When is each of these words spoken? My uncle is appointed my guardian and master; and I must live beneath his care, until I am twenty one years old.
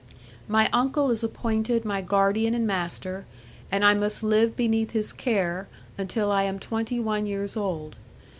My 0.47 0.67
uncle 0.73 1.11
is 1.11 1.23
appointed 1.23 1.85
my 1.85 2.01
guardian 2.01 2.55
and 2.55 2.65
master; 2.65 3.27
and 3.71 3.85
I 3.85 3.93
must 3.93 4.23
live 4.23 4.55
beneath 4.55 4.93
his 4.93 5.13
care, 5.13 5.67
until 5.95 6.31
I 6.31 6.41
am 6.41 6.57
twenty 6.57 6.99
one 6.99 7.27
years 7.27 7.55
old. 7.55 7.97